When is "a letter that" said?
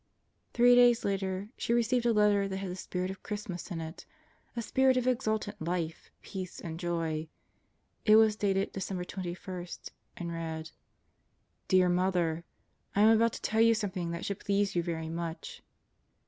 2.07-2.57